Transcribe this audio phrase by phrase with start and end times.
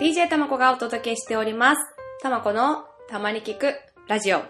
[0.00, 1.82] DJ たまこがお届けしております。
[2.22, 3.74] たまこのたまに聞く
[4.08, 4.40] ラジオ。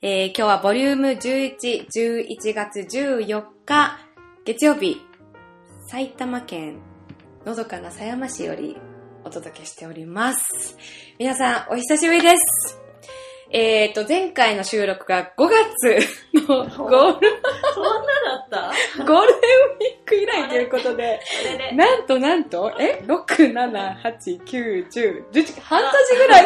[0.00, 3.98] えー、今日はボリューム11、11月14日、
[4.44, 5.00] 月曜日、
[5.88, 6.78] 埼玉県
[7.44, 8.76] のどかな狭山市より
[9.24, 10.78] お届けしております。
[11.18, 12.80] 皆さん、お久しぶりです。
[13.50, 17.42] えーと、前回の収録が5月のゴール、
[17.74, 18.15] そんな
[18.56, 19.04] た？
[19.04, 21.20] ゴールデンウィーク以来ということで。
[21.74, 26.44] なんとなんと、え ?6、7、8、9、10、11、半年ぐらい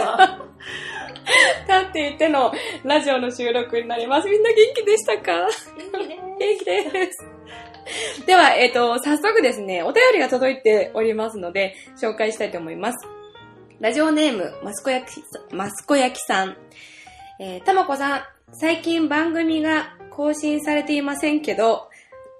[1.67, 2.53] 経っていての
[2.85, 4.29] ラジオの収録になります。
[4.29, 5.33] みんな元気でしたか？
[6.39, 8.27] 元気で元気です。
[8.27, 12.99] では、えっ、と、早速ですね、お便りが届いておりますので、紹介したいと思います。
[13.81, 16.57] ラジオネーム、マスコヤキ、マスコヤキさん。
[17.41, 21.89] えー、たまこさん、最近番組が更新されていませんけど、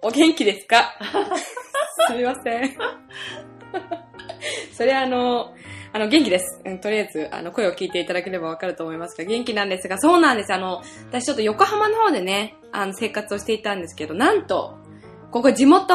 [0.03, 0.95] お元気ですか？
[2.09, 2.77] すみません。
[4.73, 5.55] それはあの、
[5.93, 6.61] あの、元気です。
[6.65, 10.53] うん、とりあえず、あの、声を聞いていただければわかると思いますが、元気なんですが、そうなんです。
[10.55, 14.77] あの、私ちょっと横浜の方でね、あの、生活をしていたんですけど、なんと、
[15.31, 15.95] ここ地元、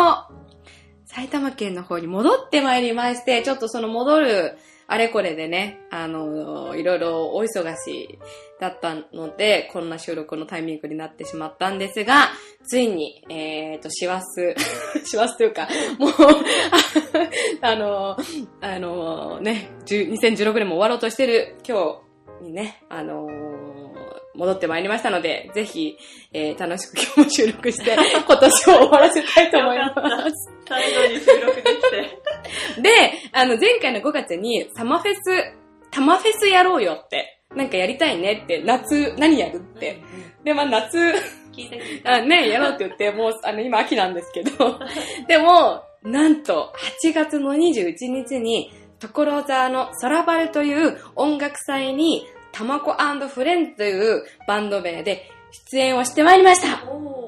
[1.06, 8.20] 埼玉県の方に戻ってまいりまして、ちょっとその戻る、あれこれでね、あの、いろいろお忙しい
[8.60, 12.30] だったので、こんな収録のタイミングになってしまったんですが、
[12.68, 14.26] ついに、えっ、と、師走、
[15.04, 16.12] 師走というか、もう、
[17.62, 18.18] あの、
[18.62, 22.02] あのね、10 2016年も終わろうとしてる今
[22.42, 23.28] 日にね、あの
[24.36, 25.98] 戻ってまいりましたので、ぜひ、
[26.34, 27.96] えー楽しく今日も収録して、
[28.28, 29.94] 今年を終わらせたいと思いま
[30.30, 30.52] す。
[30.68, 32.20] 最後に収録できて。
[32.82, 32.90] で、
[33.32, 35.54] あの、前回の5月に、サマフェス、
[35.92, 40.02] タマフェスやろうよって、なんかやりたいねって、夏、何やるって。
[40.44, 40.98] で、まあ夏。
[42.04, 44.80] あね、やろうって言って、もう、あの、今秋なんですけど、
[45.28, 55.30] でも、なんと、8月の21日に、所沢のソラバルという音楽祭に、タマコフレンズというバンド名で
[55.72, 57.25] 出演をしてまいりました。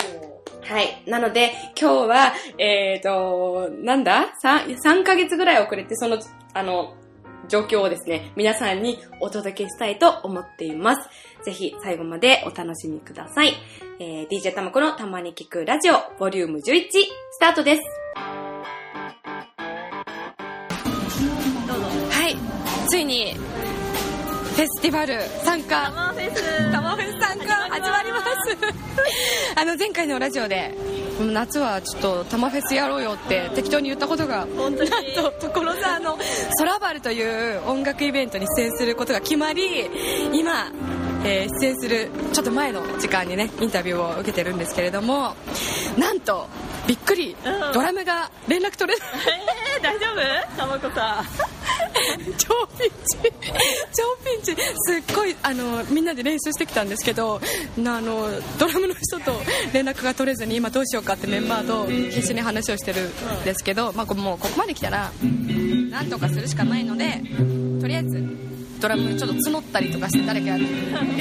[0.68, 1.02] はい。
[1.08, 6.20] なので、今日は、えっ、と、なんだ ?3、3ヶ月ぐらい遅れて、その、
[6.54, 6.94] あの、
[7.48, 11.10] 状況をですね、皆さんにお届けしたいと思っています。
[11.46, 13.54] ぜひ最後までお楽しみください。
[14.00, 16.90] えー、DJ たまこのたまに聞くラジオ、ボリューム11、
[17.32, 17.82] スタートです。
[21.66, 21.86] どうぞ。
[22.12, 22.36] はい。
[22.90, 26.67] ついに、フェスティバル参加サマーフェス。
[27.80, 28.26] 始まります。
[29.56, 30.74] あの前回のラジオで、
[31.20, 34.90] 夏はちょっとタマフェスやろうよって適当に言ったことが、本当に。
[34.90, 36.18] なんと所沢の
[36.58, 39.90] ソラバルという音楽イベントに出演することが決まり、
[40.34, 40.72] 今、
[41.24, 45.36] えー出演するちょっと前の時間にね、インタビューを受けてるんですけれども、
[45.98, 46.48] なんと、
[46.88, 49.10] びっくり、うんドラムが連絡取れない。
[49.76, 50.06] えー、大丈
[50.56, 50.58] 夫？
[50.58, 51.57] たまこさん。
[52.38, 53.18] 超ピンチ
[53.94, 57.42] 超ピンチすっごいあのみんなで練習してきたんですけど
[57.78, 59.42] なあのドラムの人と
[59.74, 65.12] 連絡が取れずに今どうしようかってメンバーと必死に話をしてるんですけど、まあ、こもうここまで来たら
[65.92, 67.22] なんとかするしかないので
[67.82, 68.48] とりあえず
[68.80, 70.66] ドラムちょっと募ったりとかして誰かやる。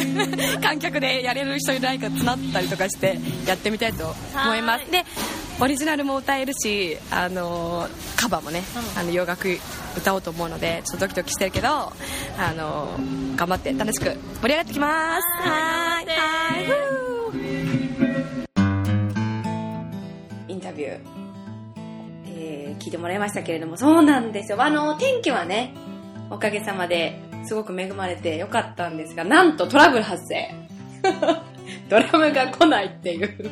[0.62, 4.90] 観客でやれる人いないか募ったりとかしてやってみたいと思います。
[4.90, 5.04] で
[5.58, 8.62] オリジナルも歌えるしあのカバーもね、
[8.94, 9.00] うん。
[9.00, 9.48] あの洋楽
[9.96, 11.92] 歌おうと思うのでちょっとドキドキしてるけどあ
[12.54, 12.90] の
[13.36, 14.04] 頑張って楽しく
[14.42, 15.22] 盛り上がってきます。
[15.48, 16.08] はーい。
[16.08, 17.40] はー
[20.48, 20.52] い。
[20.52, 21.00] インタビュー、
[22.26, 24.62] えー聞いてもらいましたけれどもそうなんですよ。
[24.62, 25.74] あの天気はね
[26.30, 30.54] おかげさまですごく恵まれてよかったんですがなんとトラブル発生。
[31.88, 33.50] ドラムが来ないっていう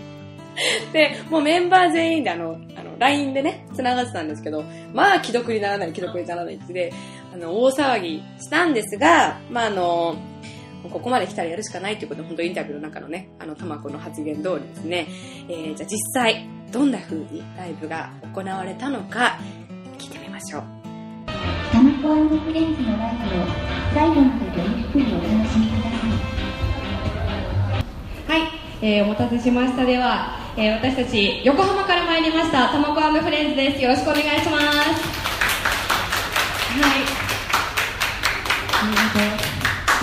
[0.92, 6.92] で、もうメンバー全員であの、あの、LINE でね、繋がってたんですけど、まあ、既読にならない、既読にならないってで、
[7.32, 10.16] あの、大騒ぎしたんですが、まあ、あの、
[10.90, 15.06] ここまで来たらやるしかないということで、本当インタビューの中のね、あの、たまこの発言通りですね、
[15.48, 19.38] えー、じゃあ実際、どんな風にライブが行われたのか、
[19.98, 20.62] 聞いてみましょう。
[21.72, 23.46] タマコフレンズのライブを
[23.94, 26.06] 最後までゆっくりお楽しみくださ
[28.36, 28.40] い。
[28.40, 28.48] はい、
[28.82, 33.82] えーお待たせしましたでは、えー私たち横浜から参りましたたまこフレンズです。
[33.82, 34.64] よろしくお願いします。
[36.78, 37.02] はい。
[38.72, 39.18] ありがと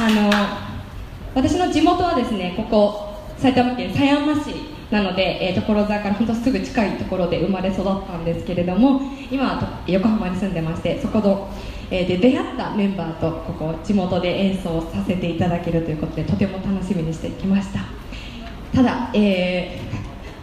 [0.03, 4.53] あの私の地元はですねここ埼玉県狭山市
[4.91, 8.99] なので、えー所沢から本当すぐ近いところで生まれ育ったんですけれども
[9.31, 11.49] 今は横浜に住んでましてそこの、
[11.89, 17.79] えーで出会ったメンバーとここ地元で演奏させていただけるということでとても楽しみにしてきました。
[18.75, 19.90] ただ、えー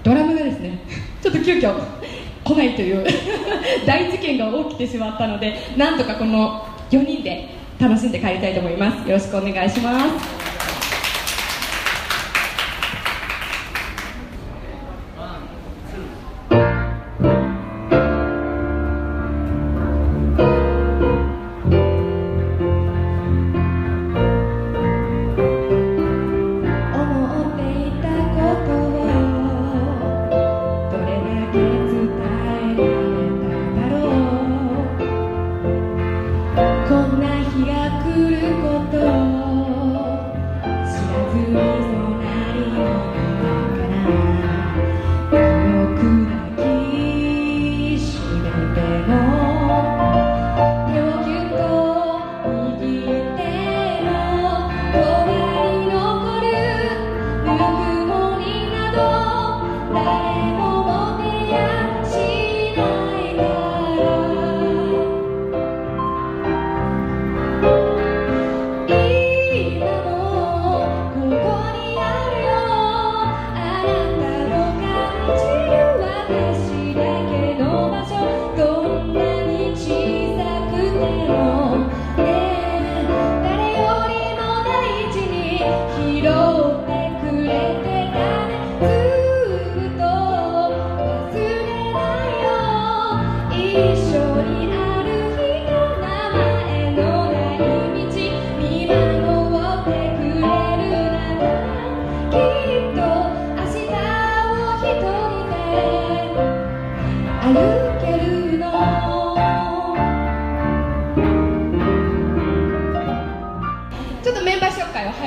[0.09, 0.79] ドラムがですね
[1.23, 1.75] ちょっと急遽
[2.45, 3.05] 来ないという
[3.87, 9.09] 大事件が起きてしまったのでなんとかこの4人で楽しんで帰りたいと思います。
[9.09, 10.38] よろしくお願いします。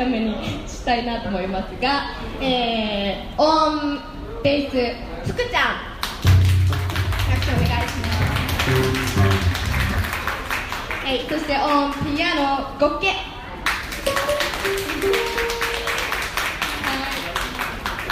[0.01, 0.35] 早めに
[0.67, 2.09] したいなと思いますが、
[2.41, 4.01] えー、オン
[4.43, 5.10] ベース
[11.11, 13.13] はいそしてオンピアノゴッケは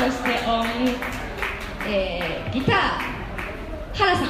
[0.03, 0.67] いそしてオン、
[1.87, 2.77] えー、ギター
[3.93, 4.27] 原さん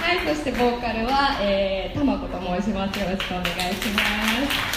[0.00, 2.98] はい、そしてボーカルは、えー、たまこと申します。
[2.98, 4.00] よろしくお願いしま
[4.68, 4.71] す。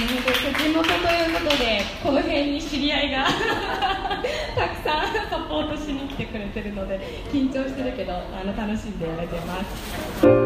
[0.00, 3.24] の本当地元ということで、この辺に知り合いが
[4.56, 7.00] たくさんサポートしに来てくれてるので、
[7.32, 10.43] 緊張してるけど、あの楽しんでやれてます。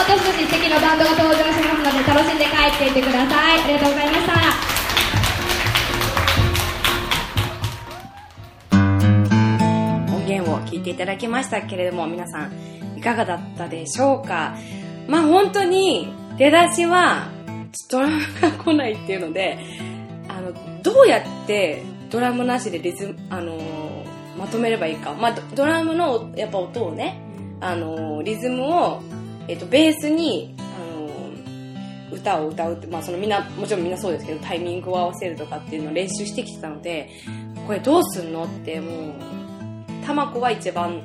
[0.00, 3.60] 私たち素敵なバンドが登場しますので楽しんで帰っていってください。
[3.60, 4.32] ありがとうございました。
[10.14, 12.52] 音源を聞いていただきましたけれども、皆さん、
[12.96, 14.56] いかがだったでしょうか？
[15.06, 17.28] まあ本当に、出だしは、
[17.90, 19.58] ドラムが来ないっていうので、
[20.28, 23.60] あの、どうやってドラムなしでリズム、あのー
[24.38, 25.12] まとめればいいか。
[25.12, 27.20] まあドドラムの、やっぱ音をね、
[27.60, 29.02] あのーリズムを、
[29.50, 30.62] えっ、と、ベースに、あ
[32.12, 37.10] の歌を歌うって、まあそのみんな、もちろんみんなそうですけど、タイミングを合わせるとかっていうのを練習してきてたので、
[37.66, 41.02] これどうすんのってもう、たまこは一番、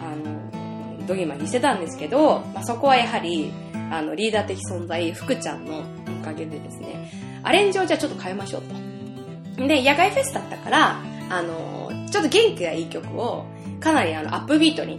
[0.00, 3.52] あの、ドギマにしてたんですけど、まあ、そこはやはり、
[3.90, 5.82] あの、リーダー的存在、福ちゃんの
[6.22, 7.10] おかげでですね、
[7.42, 8.62] アレンジをじゃあちょっと変えましょう
[9.58, 9.66] と。
[9.66, 13.44] で、野外フェスだったから、あの、ちょっと元気がいい曲を、
[13.78, 14.98] かなりあの、アップビートに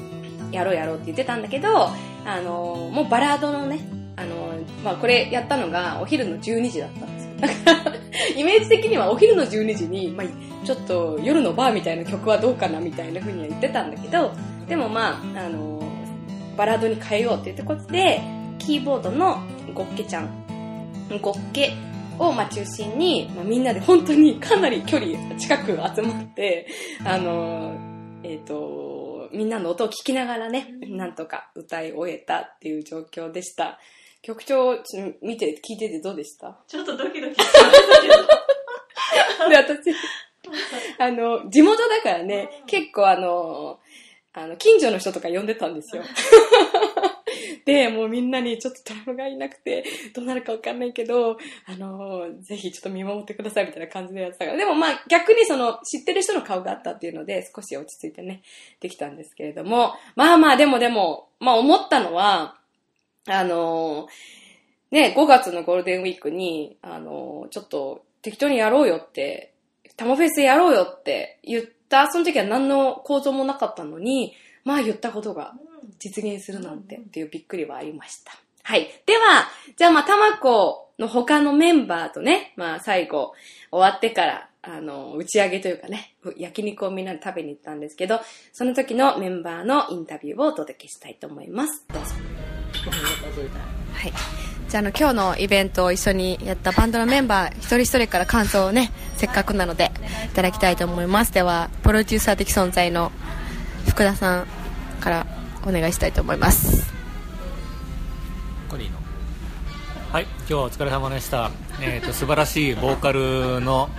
[0.51, 1.89] やろうやろうって言ってたんだけど、
[2.25, 3.79] あの、もうバラードのね、
[4.15, 7.33] あの、まあ、これやったのがお昼の12時だったんですよ。
[7.65, 7.95] だから、
[8.35, 10.27] イメージ的にはお昼の12時に、まあ、
[10.65, 14.33] ちょっと夜のバーみたいな曲はどうかなみたいな風には言ってたんだけど、
[14.67, 15.83] でもまあ、あの、
[16.57, 18.21] バラードに変えようっていうことで、
[18.57, 19.39] キーボードの
[19.73, 20.29] ゴッケちゃん、
[21.21, 21.73] ゴッケ
[22.17, 26.67] をま中心に、まあ、みんなで本当にかなり距離近く集まって、
[27.03, 27.77] あの、
[28.23, 28.84] えっ、と、
[29.35, 33.79] みんなの音を聞きながらね、なんとか歌い終えたっていう状況でした。
[34.21, 36.57] 曲調、ちょっと見て、聞いててどうでした？
[36.67, 38.13] ちょっとドキドキしたけど。
[39.49, 39.95] で、私、
[40.97, 43.79] あの、地元だからね、結構あの、
[44.33, 46.03] あの、近所の人とか呼んでたんですよ。
[47.65, 54.57] で、もうみんなにちょっとドラムがいなくて、どうなるかわかんないけど、あの、ぜひちょっと見守ってくださいみたいな感じでやってたから。
[54.57, 58.43] でもまあ逆にその知ってる人の顔があったっていうので少し落ち着いてね、
[58.79, 62.55] できたんですけれども、まあまあでもでも、まあ思ったのは、
[63.27, 64.07] あの、
[64.91, 69.53] ね、5月のゴールデンウィークに、あの、ちょっと適当にやろうよって、
[69.97, 75.55] タモフェスやろうよって言った、その時は何の構造もなかったのに、まあ言ったことが
[75.99, 78.33] 実現するなんてっていうびっくりはありました。
[78.63, 78.87] はい。
[79.05, 83.33] では、じゃあまあ、たまこの他のメンバーとね、まあ、最後、
[83.71, 88.19] 終わってから、あの、打ち上げというかね、焼肉をみんなで食べに行ったんですけど、
[88.51, 91.85] その時のメンバーのインタビューをお届けしたいと思います。
[91.93, 92.15] どうぞ。
[93.93, 94.13] はい。
[94.67, 99.91] じゃあ、あの、今日のイベントを一緒にやったバンドのメンバー、一人一人から感想をね、せっかくなので、
[100.25, 101.31] いただきたいと思います。
[101.31, 103.11] では、プロデューサー的存在の
[103.87, 104.47] 福田さん
[104.99, 105.27] から
[105.65, 106.93] お願いしたいと思います。
[108.69, 108.97] これいいの。
[110.11, 113.89] はい今日はお疲れ様でした、えー、と素晴らしいボーカルの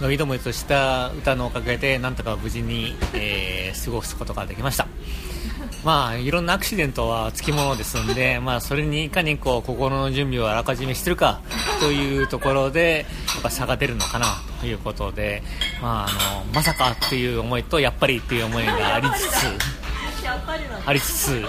[0.00, 4.86] のびのびとした歌のおかげでなんとか無事に、えー過ごすことができました。
[5.84, 11.40] まあいろんなアクシデントはつきものですので、まあ、それにいかにこう心の準備をあらかじめしてるか
[11.80, 14.26] というところでやっぱ差が出るのかな
[14.60, 15.42] ということで、
[15.80, 19.79] まあ、あのまさかという思いとやっぱりという思いがありつつ
[20.86, 21.44] ありつつ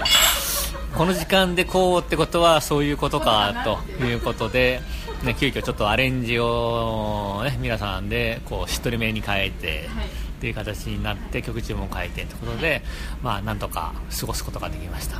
[0.96, 3.64] この時間でこうってことはそういうことか
[3.98, 4.80] ということで、
[5.24, 9.88] ね、急遽ちょっとアレンジを、ね、皆さんでこうしっとりめに変えて、
[10.36, 12.82] っていう形になって曲中も変えてということで、
[13.22, 15.16] まあ、なんとか過ごすことができました。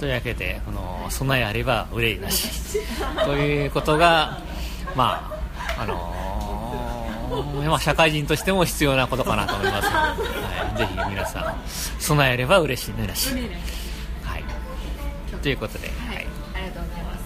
[0.00, 2.48] というわけでこの備えあれば憂いなし。
[3.24, 4.40] ということが、
[4.96, 5.30] ま
[5.76, 6.33] ああのー
[7.42, 11.54] まあ、社会人としても必要なことかなと思いますので、 はい、ぜひ皆さん
[11.98, 13.30] 備えあれば嬉しいし、
[14.22, 14.44] はい、
[15.42, 16.16] ということで、はい、
[16.54, 17.20] ありがとうございます。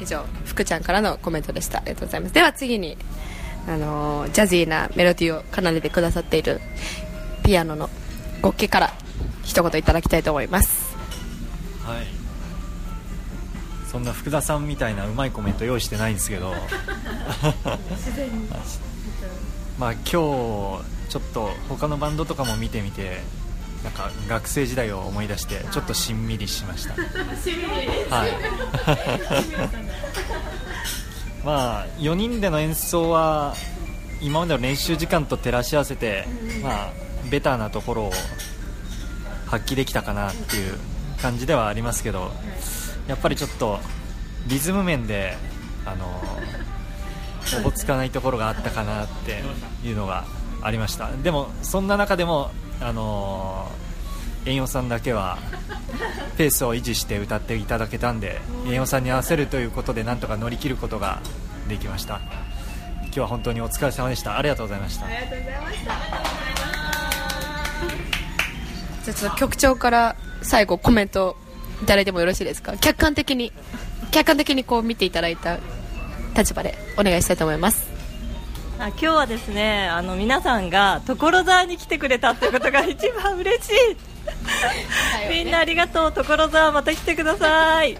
[0.00, 1.78] 以上、福ちゃんからのコメントでした。
[1.78, 2.34] ありがとうございます。
[2.34, 2.96] では次に、
[3.68, 6.60] あのージャジーなメロディーを奏でてくださっている
[7.44, 7.90] ピアノの
[8.40, 8.92] ゴッケから
[9.44, 10.96] 一言いただきたいと思います。
[11.84, 12.21] はい
[13.92, 16.54] そんな福田さんみたいなうまいコメント用意してないんですけど。
[19.78, 20.80] まあ今日ちょ
[21.18, 23.18] っと他のバンドとかも見てみて
[23.84, 26.94] なんか学生時代を思い出してちょっとしんみりしました。
[28.14, 28.30] はい。
[31.44, 33.54] まあ4人での演奏は
[34.22, 36.26] 今までの練習時間と照らし合わせて
[36.62, 36.92] まあ
[37.30, 38.12] ベターなところを
[39.46, 40.78] 発揮できたかなっていう
[41.20, 42.32] 感じではありますけど
[43.06, 43.78] やっぱりちょっと
[44.46, 45.36] リズム面で
[45.84, 46.22] あの
[47.58, 49.42] おぼつかないところがあったかなって
[49.86, 50.24] いうのが
[50.62, 51.10] ありました。
[51.10, 53.70] でもそんな中でもあの
[54.46, 55.38] 円陽さんだけは
[56.36, 61.20] ペースを維持して歌っていただけたんで円陽さんに合わせるということでなんとか乗り切ることが
[61.68, 62.20] できました。
[63.04, 64.38] 今日は本当にお疲れ様でした。
[64.38, 65.06] ありがとうございました。
[65.06, 65.92] ありがとうございました。
[69.04, 71.36] じゃあちょっと局長から最後コメント
[71.82, 72.76] いただいてもよろしいですか？
[72.78, 73.52] 客観的に
[74.12, 75.58] 客観的にこう見ていただいた
[76.36, 77.90] 立場でお願いしたいと思います。
[78.78, 83.74] あ今日はですねあの皆さんが所沢に来てくれたってことが一番嬉しい。
[85.30, 87.98] みんなありがとう所沢また来てください。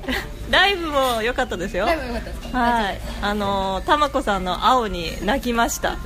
[0.51, 1.87] ライブも良かったですよ。
[1.87, 3.01] はい。
[3.21, 5.97] あのたまこさんの青に泣きました。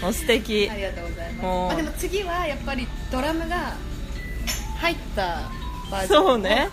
[0.00, 0.68] もう素敵。
[0.70, 1.76] ありがとうございます。
[1.76, 3.74] でも次はやっぱりドラムが
[4.78, 5.50] 入った
[5.90, 6.24] バージョン。
[6.24, 6.68] そうね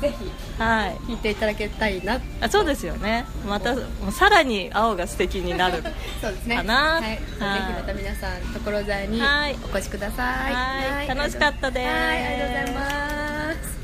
[0.00, 0.96] ぜひはい。
[1.06, 2.20] 弾いていただきたいな。
[2.40, 3.24] あそうですよね。
[3.46, 5.82] またもうさらに青が素敵になる
[6.20, 6.56] そうですね。
[6.56, 6.74] かな。
[6.74, 9.56] はい、ぜひはいまた皆さん所沢にはい。
[9.64, 10.54] お越しください。
[10.54, 11.08] はい。
[11.08, 11.86] 楽しかったです。
[11.86, 12.26] はい。
[12.26, 13.78] ありがとうございます。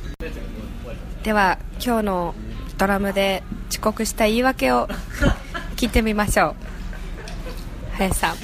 [1.23, 2.35] では今日の
[2.77, 4.89] ドラムで遅刻した言い訳を
[5.77, 7.97] 聞いてみましょう。
[7.97, 8.37] 林さん。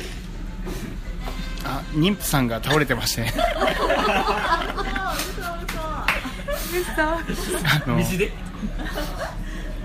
[1.62, 3.26] あ妊婦さんが倒れてまして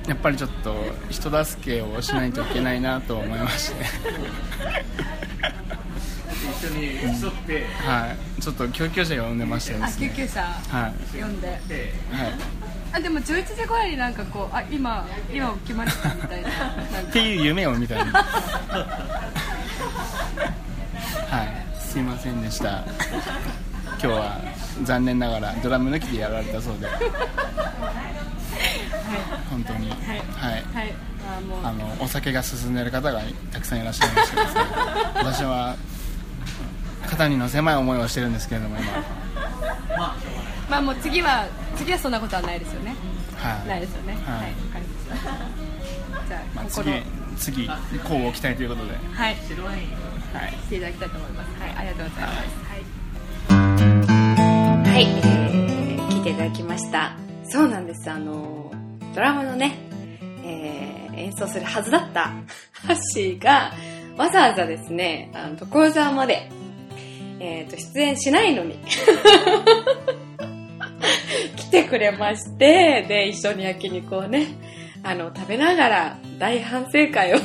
[0.07, 0.75] やっぱりちょっと
[1.09, 3.85] 人助けをしないといけないなと思いまして。
[6.59, 7.65] 一緒に競って。
[7.65, 8.41] はい。
[8.41, 10.09] ちょっと救急車呼んでましてですね。
[10.09, 11.47] 救急車はい呼んで。
[11.47, 11.59] はい。
[12.93, 16.49] あでも11時ぐらいになんかこうあ今今起きましたみたいな。
[16.49, 16.53] っ
[17.11, 18.13] ていう夢を見たんで。
[18.17, 18.23] は
[21.43, 21.65] い。
[21.79, 22.83] すいませんでした
[24.01, 24.37] 今日は
[24.83, 26.87] 残念ながらドラム抜きでやられたそうで。
[29.49, 29.89] 本当に。
[29.89, 29.99] はい。
[30.73, 30.93] はい。
[31.37, 31.65] あもう。
[31.65, 34.61] あのお酒が進んでいる方がたくさんいらっしゃいましてですね
[35.15, 35.75] 私は
[37.07, 38.85] 肩にの狭い思いをしてるんですけれども今。
[40.69, 42.95] まあもう次は次はそんなことはないですよね。
[43.37, 44.13] はい、ないですよね。
[44.13, 44.23] はい。
[44.23, 46.25] わかりました。
[46.27, 47.03] じゃあ、まあ、心
[47.37, 48.93] 次次こうご期待ということで。
[49.13, 49.35] はい。
[50.33, 50.51] はい。
[50.51, 51.61] していただきたいと思います。
[51.61, 51.75] はい。
[51.77, 52.37] ありがとうございます。
[52.69, 52.74] はい
[54.95, 57.17] はい、えー聞いていただきました。
[57.43, 58.09] そうなんです。
[58.09, 58.71] あの、
[59.13, 59.77] ドラムのね、
[60.45, 62.29] えー演奏するはずだった
[62.71, 63.73] ハッシーが、
[64.15, 66.49] わざわざですね、あの、所沢まで、
[67.41, 68.79] えっ、と、出演しないのに、
[71.57, 74.47] 来てくれまして、で、一緒に焼肉をね、
[75.03, 77.37] あの、食べながら大反省会を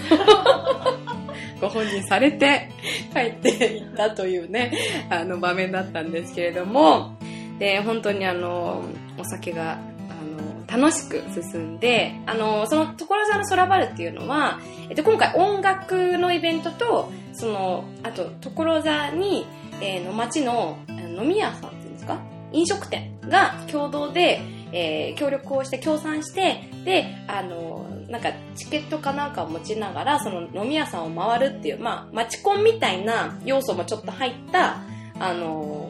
[1.60, 2.68] ご本人されて
[3.12, 4.70] 帰っていったというね、
[5.10, 7.16] あの場面だったんですけれども、
[7.60, 8.82] で、本当にあの、
[9.16, 19.46] お酒が、あの、楽しく進んで、あの、その所沢の空バルっていうのは、えっと、今回音楽のイベントと、その、あと、所沢に、
[19.82, 22.18] えーの街の飲み屋さんっていうんですか？
[22.52, 24.42] 飲食店が共同で、
[24.72, 34.82] えー協力をして協賛してであのなんかチケットかなんかを持ちながらその飲み屋さんを回るっていうまあマチコンみたいな要素もちょっと入った
[35.18, 35.89] あの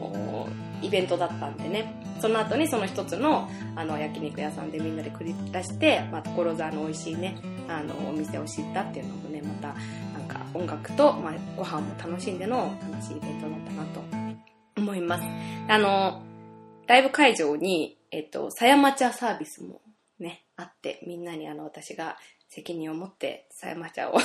[0.81, 1.93] イベントだったんでね。
[2.19, 7.35] その後にその一つのあの焼肉屋さんでみんなで繰り出して、まあ、所沢の美味しいね
[7.67, 9.69] あのお店を知ったっていうのもねまた
[10.15, 14.01] なんか音楽と、まあ、ご飯も楽しんでの楽しいイベントだったなと
[14.77, 15.23] 思います。
[15.67, 16.21] あの
[16.85, 19.81] ライブ会場に、えっと、狭山茶サービスも
[20.21, 22.17] ね、あって、みんなにあの、私が
[22.51, 24.21] 責任を持って、狭山茶をっ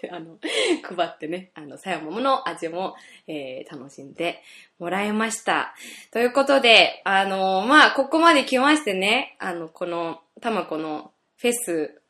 [0.00, 0.36] て、あの、
[0.82, 2.96] 配ってね、あの、狭山の味も、
[3.28, 4.42] えー楽しんで
[4.80, 5.72] もらいました。
[6.10, 12.02] ということで、あの、まあ、ここまで来ましてね、あの、この、たまこのフェス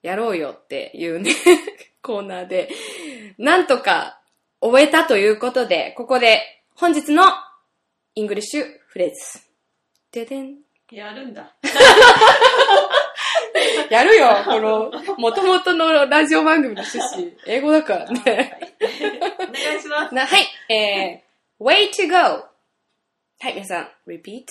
[0.00, 1.32] やろうよっていうね、
[2.02, 2.70] コーナーで、
[3.36, 4.20] なんとか
[4.60, 7.24] 終えたということで、ここで本日の
[8.14, 9.40] English phrase。
[10.12, 10.58] ででん。
[10.92, 11.52] やるんだ。
[13.90, 17.36] やるよ、この、元々のラジオ番組の趣旨。
[17.46, 18.58] 英語だからね。
[18.80, 20.14] お願いします。
[20.14, 22.16] なはい、えー、way to go.
[23.40, 24.44] はい、皆さん、repeat.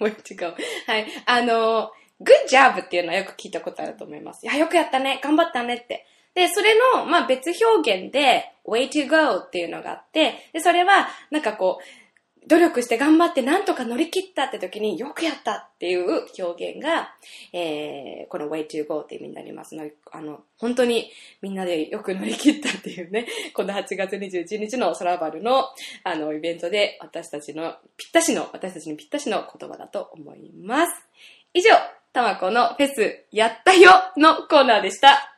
[0.00, 0.54] way to go.
[0.86, 4.44] はい、あの、good job っていうのはよく聞いたことあると思います。
[4.44, 6.06] いや、よくやったね、頑張ったねって。
[6.34, 11.84] で、それの、まあ、別表現で、way to go っていうのがあって、で、それは、なんかこう、
[12.48, 17.14] 努力して頑張ってなんとか乗り切ったって時によくやったっていう表現が、
[17.52, 25.68] えー、この way to go って意味になりますので、あの、本当にみんなでよく乗り切ったっていうね、 この8月21日のソラバルの
[26.04, 30.92] あのイベントで私たちのぴったしの、私たちにぴったしの言葉だと思います。
[31.54, 31.70] 以上、
[32.12, 35.31] たまこのフェスやったよのコーナーでした。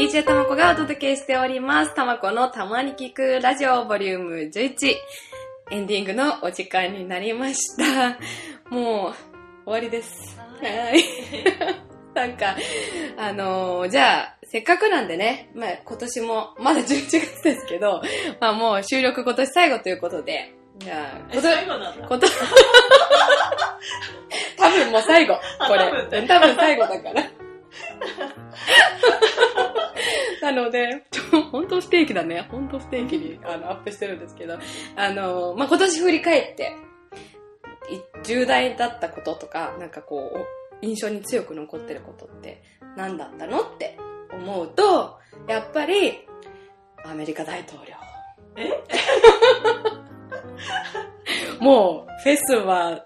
[0.00, 1.94] DJ たまこがお届けしております。
[1.94, 4.94] たまこのたまに聞くラジオボリューム11。
[5.72, 8.16] エンディングのお時間になりました。
[8.74, 9.12] もう、
[9.66, 10.38] 終わりです。
[10.38, 10.46] は
[10.96, 11.04] い。
[12.14, 12.56] なんか、
[13.18, 18.00] あのーじゃあ、せっかくなんでね、まあ今年も、まだ11月ですけど、
[18.40, 22.08] まあもう収録今年最後ということで、じゃあ、えこと最後なんだ。
[22.08, 22.26] こと、
[24.56, 25.92] 多分もう最後、これ。
[26.26, 27.20] 多分最後だから。
[30.42, 31.04] なので、
[31.52, 32.46] 本当不定期だね。
[32.50, 34.58] 本当不定期にあのアップしてるんですけど、
[34.96, 36.72] あの、まあ、今年振り返って、
[37.90, 40.46] い重大だったこととか、なんかこう、
[40.82, 42.62] 印象に強く残ってることって
[42.96, 43.98] 何だったのって
[44.32, 46.26] 思うと、やっぱり、
[47.04, 47.94] アメリカ大統領。
[48.56, 48.70] え？
[51.60, 53.04] もう、フェスは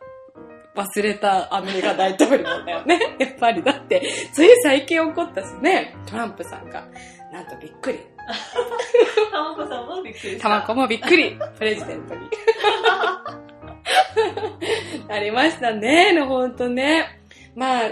[0.75, 2.99] 忘れたアメリカ大統領だよね。
[3.19, 3.63] やっぱり。
[3.63, 6.85] だって、つい最近起こったしね、トランプさんが、
[7.33, 8.01] なんとびっくり。
[9.31, 10.43] たまこさんもびっくりした。
[10.43, 11.39] たまこもびっくり。
[11.59, 12.29] プレジデントに。
[15.09, 17.21] ありましたね、ほんとね。
[17.55, 17.91] まあ、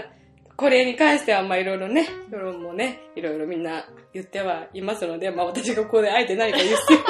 [0.57, 7.05] これに関しては、まあいろいろね、世論もね、いろいろみんな言ってはいますので、まあ私がここであえて何か言う必要は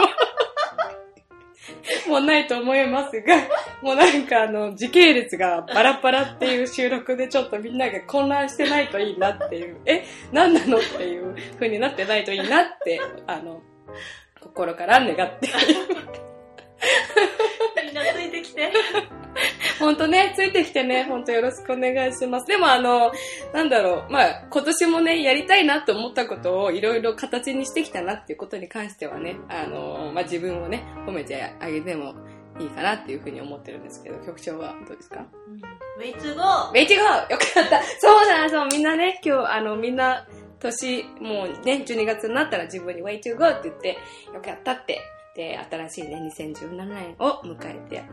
[2.08, 3.36] もうないと思いますが、
[3.82, 13.62] もうなんかあの、時系列がバラバラっていう収録でちょっとみんなが混乱してないといいなっていう、え、何なのっていう風になってないといいなって、あの、
[14.42, 15.50] 心から願って。
[17.84, 18.72] みんなついてきて。
[19.80, 22.48] ほんとね、ついてきてね、ほんとよろしくお願いします。
[22.48, 23.12] でもあの、
[23.54, 32.14] なんだろう、まあ、今年もね、やりたいなと思ったことをいろいろ形にしてきたなっていうことに関してはね、あの、まあ自分をね、褒めてあげても
[32.60, 35.26] いいかなっていうふうに思ってるんですけど、局長はどうですか？
[36.00, 40.28] ウェイツゴーウェイティゴーよかったそうだそう、みんなね、今日、あの、みんな、
[40.60, 43.98] 年、もうね、12月になったら自分に way to go って言って、
[44.34, 45.02] よくやったって。
[45.36, 48.04] で、新しいね、2017年を迎えて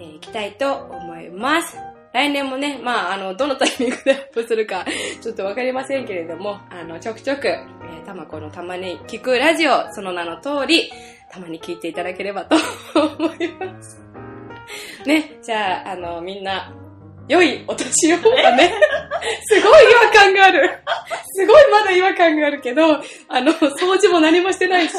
[0.00, 1.76] えーきたいと思います。
[2.12, 4.84] 来年もね、まあ、あの、どのタイミングでアップするか、
[5.20, 10.90] ちょっとわかりませんけれども、あの、ちょくちょく、えー、たまこのたまに聞くラジオ、その名の通り、
[11.30, 12.56] たまに聞いていただければと
[13.18, 14.02] 思います。
[15.04, 16.72] ね、じゃあ、あの、みんな、
[17.28, 18.72] 良いお年をだね。
[19.44, 20.70] すごい違和感がある。
[21.32, 22.94] すごいまだ違和感があるけど、
[23.28, 24.94] あの、掃除も何もしてないし。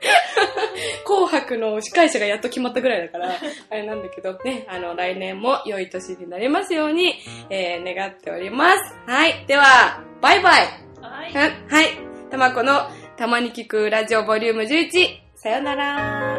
[1.04, 3.30] 紅白の司会者がやっと決まったぐらいだから、
[3.70, 7.14] あれなんだけどね、あの、来年も良い年になりますように、
[7.50, 8.94] えー、願っております。
[9.06, 9.44] はい。
[9.46, 10.88] では、バイバイ。
[11.00, 11.86] はいははい。
[12.30, 15.28] たまこのたまに聞くラジオボリューム11。
[15.36, 16.37] さよなら。